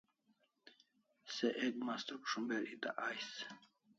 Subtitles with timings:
[1.35, 3.29] Se ek mastruk shumber eta ais